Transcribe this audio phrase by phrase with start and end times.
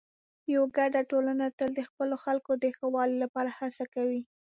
[0.53, 4.21] یوه ګډه ټولنه تل د خپلو خلکو د ښه والي لپاره هڅه کوي.